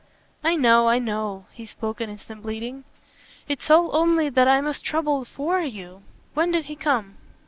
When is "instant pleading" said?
2.09-2.85